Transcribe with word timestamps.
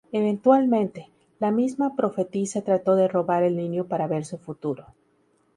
Eventualmente, 0.11 1.11
la 1.37 1.51
misma 1.51 1.95
profetisa 1.95 2.63
trató 2.63 2.95
de 2.95 3.07
robar 3.07 3.43
el 3.43 3.55
niño 3.55 3.85
para 3.85 4.07
ver 4.07 4.25
su 4.25 4.39
futuro. 4.39 4.95